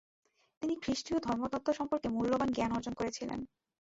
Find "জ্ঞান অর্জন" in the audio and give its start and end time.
2.51-2.93